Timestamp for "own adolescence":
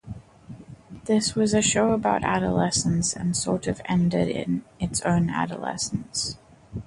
5.03-6.39